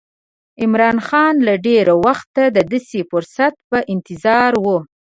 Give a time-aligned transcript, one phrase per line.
[0.61, 4.65] عمرا خان له ډېره وخته د داسې فرصت په انتظار و.